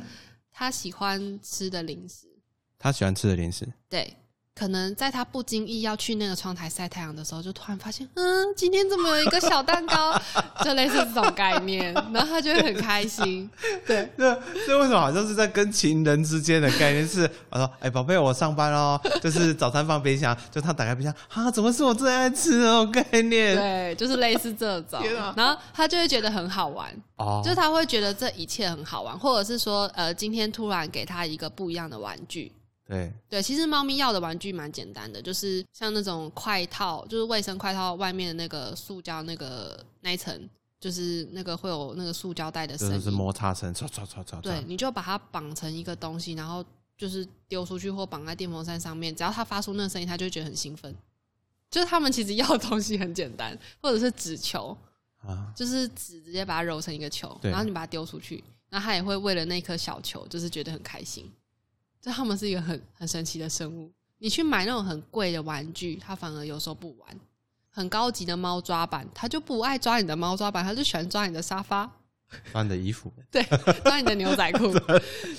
[0.53, 2.27] 它喜欢吃的零食。
[2.79, 4.17] 他喜欢吃的零食，对，
[4.55, 10.19] 可能在他不经意要去那个窗台晒太阳的时候，就突然发现，嗯，今天怎么有一个小蛋糕？
[10.63, 13.49] 就类似这种概念，然后他就会很开心。
[13.85, 17.29] 对，这这为什么好像是在跟情人之间的概念是？
[17.49, 23.55] 我说，哎，宝贝，我上班喽，就是早餐放冰箱，就他打开冰箱，啊，怎么是我最爱吃的那种概念？
[23.55, 32.51] 对，就是类似这种天啊，然后他就会觉得很好玩，哦，就是他会觉得这一切很好玩，或者是说，呃，今天突然给他一个不一样的玩具。
[32.85, 46.63] 对对，其实猫咪要的玩具蛮简单的，就是像那种快套，就是卫生快套外面的那个塑胶那个那一层，就是那个会有那个塑胶袋的声音，就是摩擦声，唰唰唰唰对，你就把它绑成一个东西，然后
[46.97, 50.93] 就是丢出去或绑在电风扇上面，只要它发出那个声音，它就会觉得很兴奋。
[51.71, 54.77] 就是他们其实要的东西很简单，或者是纸球，
[55.25, 61.31] 啊，就是纸直接把它揉成一个球，然后你把它丢出去，然后它也会为了那颗小球，就是觉得很开心。
[62.03, 63.89] 就他们是一个很很神奇的生物。
[64.19, 67.19] 你去买那种很贵的玩具，它反而有时候不玩。
[67.69, 71.89] 很高级的猫抓板，它就不爱抓你的猫抓板，它就喜欢抓你的沙发，
[72.51, 73.41] 抓你的衣服 对，
[73.83, 74.71] 抓你的牛仔裤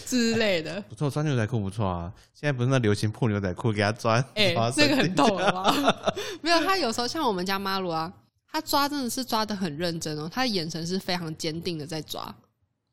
[0.04, 0.80] 之类的。
[0.82, 2.12] 不错，抓牛仔裤不错啊。
[2.32, 5.72] 现在不是那流行破牛仔裤，给它抓， 哎、抓那个很逗了吗？
[6.42, 8.12] 没有，它有时候像我们家马鲁啊，
[8.50, 12.34] 它抓真的是抓的很认真哦，它的眼神是非常坚定的在抓，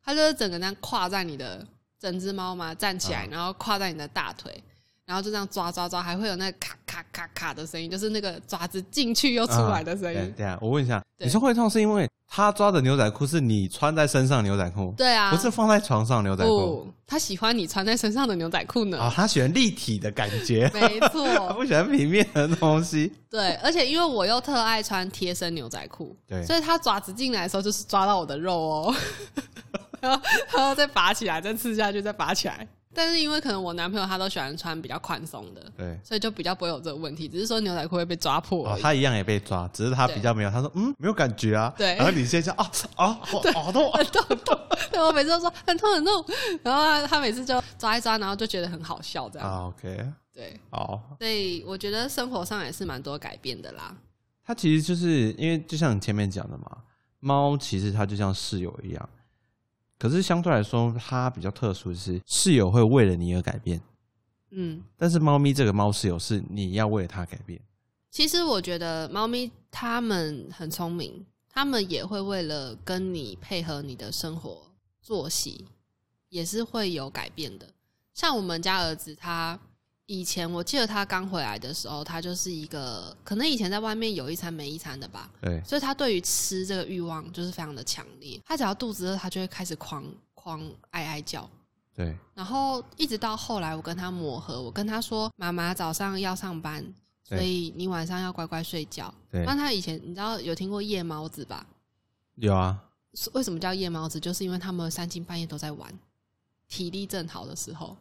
[0.04, 1.66] 它就是整个那样跨在你的
[2.02, 4.52] 整只猫嘛站起来，啊然后跨在你的大腿，
[5.06, 10.34] 然后就这样抓抓抓，还会有那个咔咔咔咔的声音，就是那个爪子进去又出来的声啊音。
[10.36, 18.98] 对啊，我问一下，你说会痛是因为他抓的牛仔裤是你穿在身上牛仔裤，对啊，不是放在床上牛仔裤不，它喜欢你穿在身上的牛仔裤呢。
[19.00, 19.12] 啊？
[19.14, 23.12] 他喜欢立体的感觉， 没他错， 不喜欢平面的东西。
[23.30, 28.96] 对，而且因为我又特爱穿贴身牛仔裤，对所以它爪子进来的时候就是抓到我的肉哦，
[30.02, 30.22] 然 后
[30.56, 32.68] 然后再拔起来，再吃下去，再拔起来。
[32.94, 40.52] 但是因为可能我男朋友他都喜欢穿比较宽松的，对，所以就比较不会有这个问题，只是说牛仔裤会被抓破哦，他一样也被抓，只是他比较没有。
[40.52, 41.74] 他说嗯，没有感觉啊。
[41.78, 43.98] 对然后你现在就啊啊，好好痛啊。
[43.98, 44.60] 很痛很痛，
[44.92, 46.26] 对 我每次都说很痛很痛，
[46.64, 49.50] 然后他他每次就抓一抓，然后就觉得很好笑这样。
[49.50, 51.02] 啊，OK，对，好。
[51.18, 53.96] 所以我觉得生活上也是蛮多改变的啦。
[54.44, 56.66] 它其实就是因为就像你前面讲的嘛，
[57.22, 59.10] 猫其实它就像室友一样，
[60.02, 63.80] 可是相对来说，它比较特殊的是，室友会为了你而改变，
[64.50, 67.62] 嗯，但是猫咪这个猫室友是你要为了它改变。
[68.10, 74.72] 其实我觉得猫咪它们很聪明，它们也会为了跟你配合你的生活
[75.04, 75.68] 作息，
[76.30, 77.70] 也是会有改变的。
[78.16, 79.60] 像我们家儿子，他
[80.12, 88.38] 以前我记得他刚回来的时候，他就是一个可能以前在外面有一餐没一餐的吧，对，所以他对于吃这个欲望就是非常的强烈。
[88.46, 91.50] 他只要肚子饿，他就会开始狂狂哀哀叫。
[91.96, 96.86] 对，然后一直到后来，我跟他磨合，我跟他说：“妈妈早上要上班，
[97.24, 101.66] 所以你晚上要乖乖睡觉。”对那他以前你知道有听过夜猫子吧？
[102.36, 102.78] 有啊，
[103.14, 104.20] 是为什么叫夜猫子？
[104.20, 105.90] 就是因为他们三更半夜都在玩，
[106.68, 107.96] 体力正好的时候，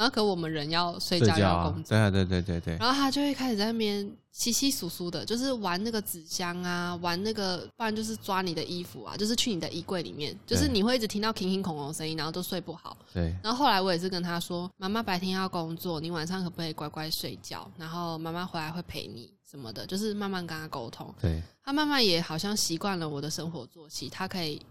[0.00, 12.96] 然后可我们人要睡觉要工，作，对啊，对对对对，然后他就会开始在那边稀稀疏疏的，就是玩那个纸箱啊，玩那个，不然就是抓你的衣服啊，就是去你的衣柜里面，就是你会一直听到叮叮恐恐的声音，然后都睡不好。
[13.12, 17.70] 对然后后来我也是跟他说，妈妈白天要工作，你晚上可不可以乖乖睡觉？
[17.76, 21.14] 然后妈妈回来会陪你什么的，就是慢慢跟他沟通。
[21.20, 24.62] 对他慢慢也好像习惯了我的生活作息，他可以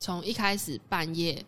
[0.00, 1.44] 从一开始半夜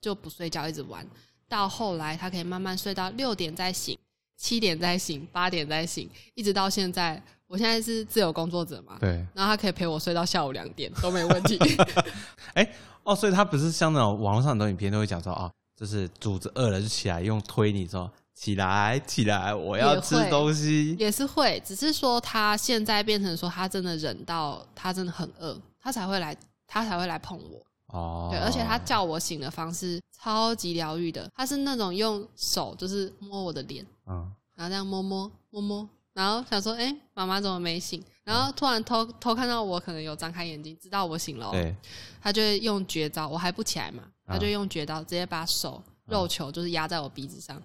[0.00, 1.04] 就不睡觉一直玩，
[1.48, 3.98] 到后来他可以慢慢睡到六点再醒，
[4.36, 7.22] 七点再醒，八点再醒，一直到现在。
[7.46, 9.10] 我现在是自由工作者嘛，对。
[9.34, 11.58] 然后他可以陪我睡到下午两点都没问题。
[12.54, 12.68] 哎
[13.04, 20.96] 哦，所以他不是像那种网络上很多影片都会讲说啊，就是肚子饿了就起来用推你说起来起来，我要吃东西。
[20.98, 26.34] 也是会，只是说他现在变成说他真的忍到他真的很饿，他才会来，
[26.66, 27.62] 他才会来碰我。
[27.94, 38.02] 哦，对，而且他叫我醒的方式超级疗愈的，他是那种用手就是摸我的脸，嗯，然后这样摸摸摸摸，然后想说，哎、妈妈怎么没醒？
[38.24, 41.74] 然后突然偷偷看到我可能有张开眼睛，知道我醒了哦，对，
[42.20, 47.62] 他就会用绝招，我还不起来嘛，他啊就用绝招直接把手肉球就是压在我鼻子上，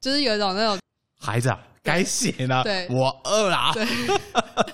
[0.00, 0.78] 就是有一种那种
[1.18, 3.72] 孩子啊，该醒了，对我饿了。
[3.72, 3.86] 对，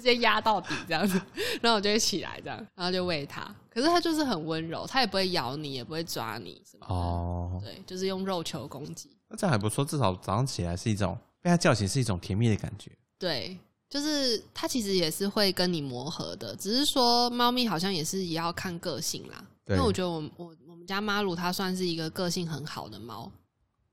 [0.00, 1.20] 直接压到底这样子，
[1.62, 3.42] 然后我就会起来这样，然后就喂它。
[3.68, 6.86] 可是它就是很温柔，它也不会咬你，也不会抓你是吧。
[6.88, 9.16] 哦，对，就是用肉球攻击。
[9.28, 12.90] 那这样还不错，至少早上起来是一种被它叫醒，是一种甜蜜的感觉。
[13.16, 13.56] 对，
[13.88, 19.44] 就是它其实也是会跟你磨合的，只是说猫咪好像也是也要看个性啦。
[19.68, 23.30] 因为我觉得我我我们家妈鲁它算是一个个性很好的猫，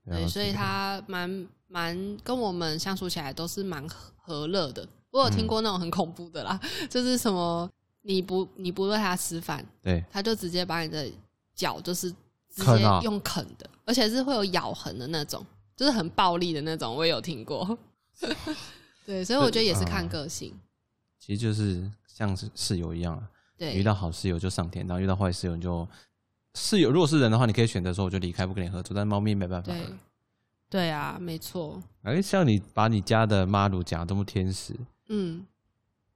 [0.04, 4.88] 对，所以它蛮蛮跟我们相处起来都是蛮和和乐的。
[5.18, 7.70] 我有听过那种很恐怖的啦， 就是什么
[8.02, 11.10] 你不你不喂它吃饭，对它就直接把你的
[11.54, 12.10] 脚就是
[12.54, 15.44] 直接用啃的，而且是会有咬痕的那种，
[15.76, 17.78] 就是很暴力的那种，我也有听过。
[19.04, 20.54] 对，所以我觉得也是看个性。
[21.18, 25.86] 其实就是像是室友一样啊，对，遇到好室友就上天，然后遇到坏室友你就
[26.54, 26.90] 室友。
[26.90, 28.94] 如果是人的话，你可以选择说我就离开，不跟你合作。
[28.94, 29.72] 但猫咪没办法。
[29.72, 29.82] 对，
[30.68, 31.82] 对啊，没错。
[32.02, 34.74] 哎，像你把你家的妈鲁讲的这么天使，
[35.08, 35.44] 嗯，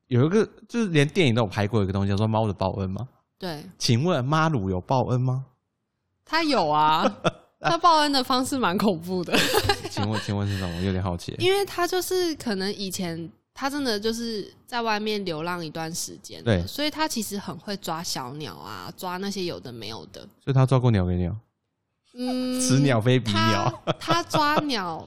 [0.07, 3.09] 有一个就是连电影都有拍过一个东西叫做《猫的报恩》吗？
[3.39, 5.47] 对，请问妈鲁有报恩吗？
[6.25, 7.05] 他有啊，
[7.61, 9.37] 他报恩的方式蛮恐怖的，
[9.91, 10.77] 请问请问是什么？
[10.77, 11.35] 我有点好奇。
[11.39, 20.21] 因为他就是可能以前他真的就是在外面流浪一段时间，对所以他其实很会抓小鸟啊，抓那些有的没有的。
[20.41, 21.37] 所以他抓过鸟给鸟，
[22.15, 23.83] 嗯， 此鸟非彼鸟。
[23.99, 25.07] 他他抓鸟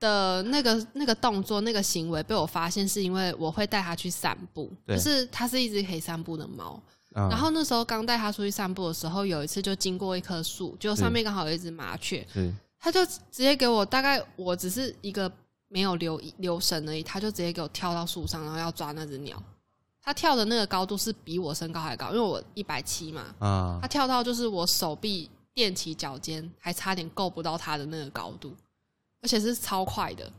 [0.00, 4.96] 的那个那个动作、那个行为被我发现，是因为我会带它去散步，对。
[4.96, 6.82] 就是它是一只可以散步的猫。
[7.14, 12.52] 嗯然后那时候刚带它出去散步的时候，有一次就经过一棵树，就上面刚好有一只麻雀，是。
[12.78, 15.30] 它就直接给我大概我只是一个
[15.66, 19.42] 没有留留神而已，它就直接给我跳到树上，然后要抓那只鸟。
[20.00, 23.78] 它跳的那个高度是比我身高还高，因为我一百七嘛，啊。
[23.82, 28.54] 它，跳到就是我手臂垫起脚尖，还差点够不到它的那个高度，
[29.22, 30.32] 而且是超快的，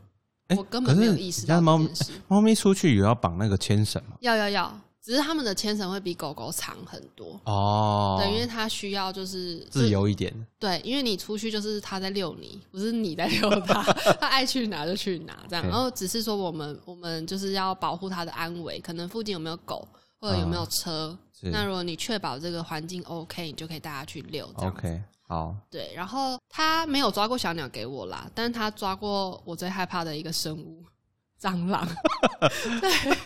[0.48, 4.16] 哎我根本没有意识到猫咪出去有要绑那个牵绳吗？
[4.20, 7.40] 要要要，只是它们的牵绳会比狗狗长很多。
[7.44, 10.32] 哦，对，因为它需要就是自由一点。
[10.58, 13.82] 对，因为你出去就是它在遛你，不是你在遛它，
[14.20, 15.64] 它爱去哪就去哪这样。
[15.64, 19.86] 然后只是说我们我们就是要保护它的安危，可能附近有没有狗
[20.20, 21.16] 或者有没有车。
[21.32, 24.48] 是那如果你确保这个环境 OK，你就可以带它去遛。
[24.54, 30.82] OK，好，对，然后他没有抓过小鸟给我啦，但是他抓过我最害怕的一个生物——
[31.40, 31.88] 蟑螂。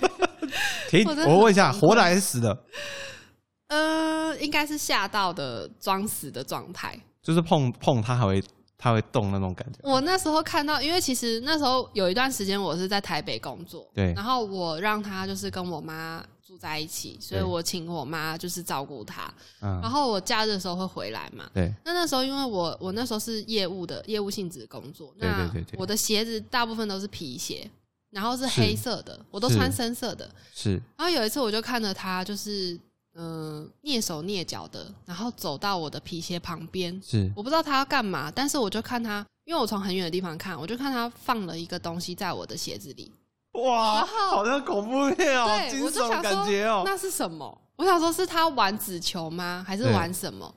[0.88, 2.56] 停，我我问一下，活的还是死的？
[3.68, 6.96] 呃，应该是吓到的装死的状态。
[7.20, 8.40] 就是碰碰它还会
[8.78, 9.80] 它会动那种感觉。
[9.82, 19.32] 我那时候看到，因为其实那时候有一段时间我是在台北工作，对然后我让他就是跟我妈住在一起，所以我请我妈就是照顾他。
[19.60, 21.50] 嗯然，后我假日的时候会回来嘛。
[21.52, 27.68] 对，那那时候因为我我那时候是业务的业务性质的工作，对那我的鞋子大部分都是皮鞋，
[28.10, 30.30] 然后是是黑色的，我都穿深色的。
[30.54, 32.78] 是然后有一次我就看着他就是
[33.14, 43.10] 嗯、呃蹑手蹑脚的，然后走到我的皮鞋旁边，是，我不知道他要干嘛，但是我就看他，因为我从很远的地方看，我就看他放了一个东西在我的鞋子里。
[43.64, 47.58] 哇，好像恐怖片哦，对，惊我就悚感想说觉哦，那是什么？
[47.76, 49.64] 我想说是他玩纸球吗？
[49.66, 50.52] 还是玩什么？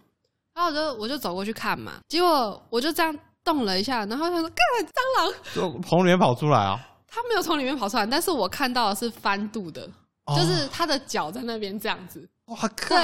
[0.54, 9.90] 然后我就我就走过去看嘛，结果我就这样动了一下，然后他说：“干蟑螂！”就从里面跑出来啊，他没有从里面跑出来，但是我看到的是翻肚的，
[10.26, 12.28] 哦就是他的脚在那边这样子。
[12.50, 12.98] 哇靠对，，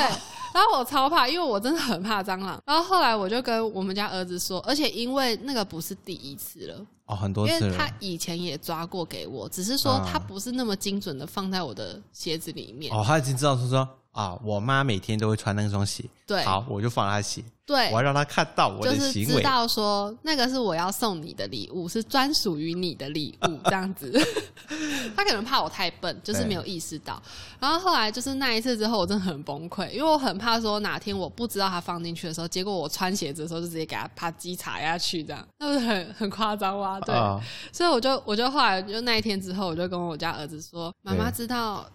[0.53, 2.61] 然后我超怕，因为我真的很怕蟑螂。
[2.65, 12.93] 然后后来我就跟我们家儿子说，而且因为那个不是第一次了，哦，很多因为他，以前也抓过给我，只是说啊他不是那么精准的放在我的鞋子里面。
[12.93, 16.41] 哦，他已经知道是说啊，我妈每天都会穿那双鞋，对。
[16.45, 17.91] 好，我就放她鞋，对。
[17.91, 24.09] 我要，让她看到我就是的行为，知道说那个是我要送你的礼物，是专属于你的礼物， 这样子。
[25.17, 27.21] 他可能怕我太笨，就是对没有意识到。
[27.59, 35.45] 然后后来就是那一次之后，我真的很崩溃，因为我很怕说哪天我不知道他放进去的时候，结果我穿鞋子的时候就直接给他啪叽踩下去，这样。
[35.59, 37.01] 那不是很很夸张吗？
[37.01, 37.37] 对，啊，
[37.73, 41.85] 所以我就我就后来就那一天之后，我就跟我家儿子说，妈妈知道。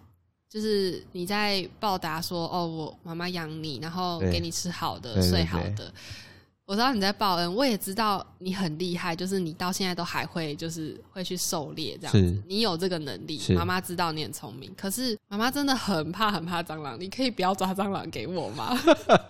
[0.51, 4.33] 就是你在报答说哦，我妈妈养你，然后对。
[4.33, 5.89] 给你吃好的、睡好的。
[6.65, 13.39] 我知道你在报恩，我也知道你很厉害，就是你到现在都还会就是会去狩猎这样子，你有这个能力。
[13.39, 13.53] 是。
[13.53, 18.77] 妈妈知道你很聪明，可是妈妈真的很怕很怕蟑螂，你可以不要抓蟑螂给我吗？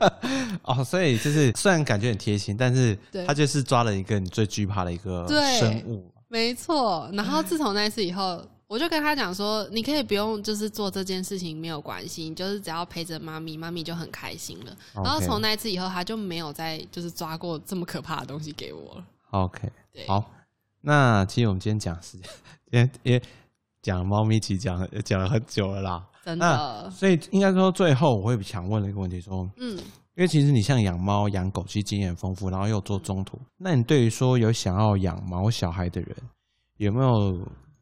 [0.64, 3.26] 哦，所以就是虽然感觉很贴心，但是对。
[3.28, 14.74] 他就是抓了一个你最惧怕的一个对生物，没错，然后自从那一次以后，我就跟他讲说，你可以不用就是做这件事情没有关系，你就是只要陪着妈咪，妈咪就很开心了。
[14.94, 19.06] 然后从那一次以后，他就没有再就是抓过这么可怕的东西给我了。
[19.32, 20.24] OK，对，好，
[20.80, 22.30] 那其实我们今天讲时间，
[22.72, 23.22] 今天也
[23.82, 26.08] 讲猫咪，其实讲了讲了很久了啦。
[26.24, 29.76] 真的，所以应该说，最后我会想问的一个问题说，嗯，
[30.16, 36.16] 因为其实你像养猫、养狗，其实经验很丰富，然后又做中途，那你对于说有想要养毛小孩的人，
[36.78, 37.38] 有没有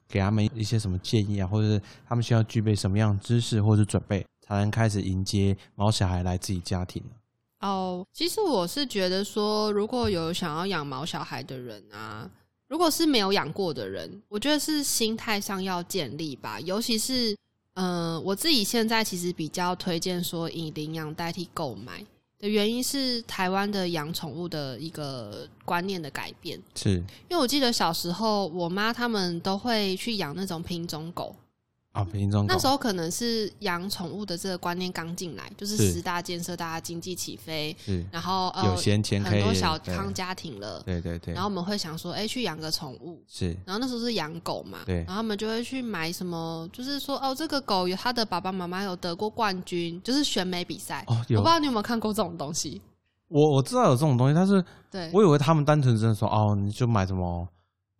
[0.09, 7.11] 给他们一些什么建议啊，或者是他们需要具备什么样知识或者准备，才能开始迎接毛小孩来自己家庭呢？
[7.59, 12.29] 哦，其实我是觉得说，如果有想要养毛小孩的人啊，
[12.67, 16.59] 如果是没有养过的人，我觉得是心态上要建立吧。
[16.61, 17.35] 尤其是，
[17.75, 22.03] 嗯、我自己现在其实比较推荐说以领养代替购买
[22.39, 26.59] 的原因是台湾的养宠物的一个观念的改变。
[26.73, 31.35] 是因为我记得小时候，我妈他们都会去养那种品种狗，
[31.91, 43.21] 啊，品种狗那时候可能是养宠物的这个观念刚进来，就是是十大建设，大家经济起飞，是然后呃有闲钱很多小康家庭了，对对对，然后我们会想说，哎、去养个宠物。
[43.27, 51.03] 是然后那时候是养狗嘛，对然后他们就会去买什么，就是说哦，这个狗有它的爸爸妈妈有得过冠军，就是选美比赛。
[51.07, 52.79] 哦，有我不知道你有没有看过这种东西？
[53.29, 57.47] 我我知道有这种东西，但是对，我以为他们单纯真的说哦，你就买什么，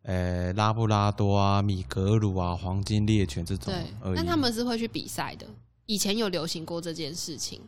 [0.10, 5.46] 呃，拉布拉多啊、米格鲁啊、黄金猎犬这种对而已。，但他们是会去比赛的。
[5.86, 7.62] 以前有流行过这件事情，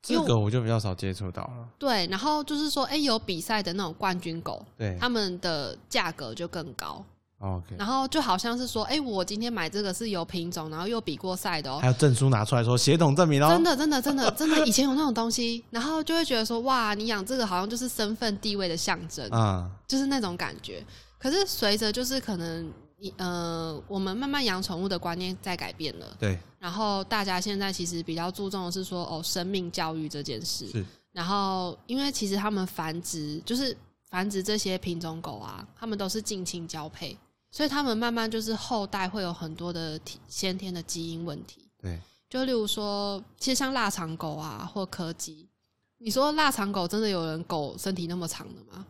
[0.00, 1.68] 这个我就比较少接触到了。
[1.78, 7.04] 对，然后就是说，哎、有比赛的那种冠军狗，对他们的价格就更高。
[7.40, 13.48] ，OK，然后就好像是说，哎、我今天买这个是有品种，然后又比过赛的哦还，有证书拿出来说血统证明哦。
[13.50, 20.82] 真的，真的，真的，真的，以前有那种东西，然后就会觉得说，哇，你养这个好像就是身份地位的象征，啊，就是那种感觉。
[21.22, 30.68] 可是随着就是可能你呃，我们慢慢养宠物的观念在改变了，对，然后大家现在其实比较注重的是说，哦，生命教育这件事。
[30.68, 33.76] 是然后因为其实他们繁殖就是
[34.08, 37.16] 繁殖这些品种狗啊，他们都是近亲交配，
[37.52, 41.68] 所以他们慢慢就是后代会有很多的先天的基因问题。
[41.80, 45.46] 对，就例如说，其实像腊肠狗啊，或柯基，
[45.98, 48.84] 你说腊肠狗真的有人狗身体那么长的吗？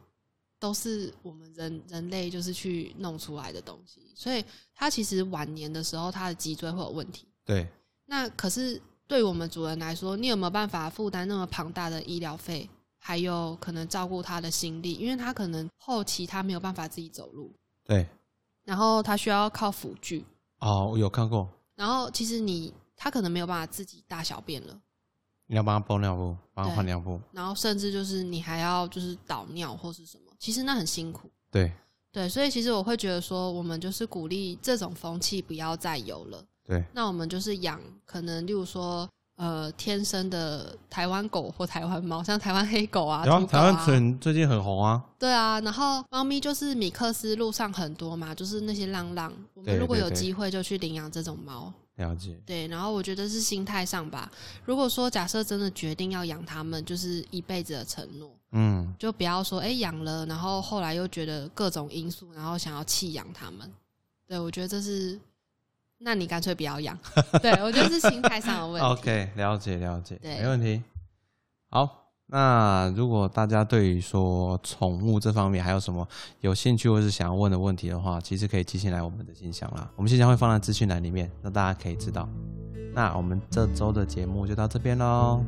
[0.62, 7.26] 都是我们人人类就是去弄出来的东西，所以它其实晚年的时候，它的脊椎会有问题。
[7.44, 7.66] 对，
[8.06, 14.92] 那可是对我们主人来说，你有没有办法负担那么庞大的医疗费，还有可能照顾他的心力？
[14.92, 17.52] 因为他可能后期他没有办法自己走路，
[17.84, 18.06] 对，
[18.62, 20.24] 然后他需要靠辅具，
[20.60, 24.80] 哦，我有看过，然后其实你他可能没有办法自己大小便了。
[25.46, 31.30] 你要帮他包尿布，帮他换尿布，然后甚至就是你还要就是导尿或是什么，其实那很辛苦。
[31.52, 31.72] 对，
[32.10, 36.44] 对，所以其实我会觉得说，我们就是鼓励这种风气不要再有了。
[36.64, 51.72] 对，那我们就是养，可能例如说，呃，天生的台湾狗或台湾猫，像台湾黑狗啊，然台湾啊犬最近很红啊，对啊，然后猫咪就是米克斯路上很多嘛，就是那些浪浪，我们如果有机会就去领养这种猫。
[51.96, 54.30] 了解，对，然后我觉得是心态上吧。
[54.64, 63.70] 如果说假设真的决定要养它们，就是一辈子的承诺，嗯，就不要说哎养了，然后后来又觉得各种因素，然后想要弃养它们。
[64.26, 65.20] 对我觉得这是，
[66.02, 66.98] 那你干脆不要养。
[67.40, 68.88] 对我觉得是心态上的问题。
[68.88, 70.82] OK，了解了解，对没问题。
[71.70, 71.88] 好，
[72.26, 76.06] 那如果大家对于说宠物这方面还有什么
[76.40, 79.90] 有兴趣或是想要问的问题的话，其实可以寄信来我们的信箱啦。
[79.96, 82.28] 我们信箱会放在资讯栏里面，那大家可以知道。
[82.94, 85.42] 那我们这周的节目就到这边喽。